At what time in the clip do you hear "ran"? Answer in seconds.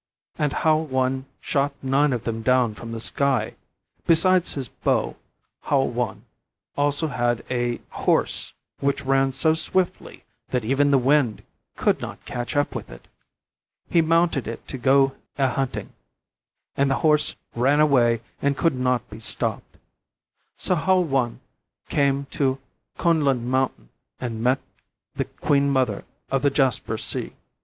9.05-9.31, 17.53-17.79